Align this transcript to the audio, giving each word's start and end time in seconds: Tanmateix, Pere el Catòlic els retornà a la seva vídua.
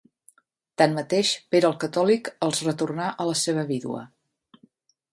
Tanmateix, 0.81 1.33
Pere 1.55 1.69
el 1.69 1.77
Catòlic 1.85 2.33
els 2.49 2.65
retornà 2.71 3.13
a 3.25 3.31
la 3.33 3.39
seva 3.45 3.71
vídua. 3.73 4.07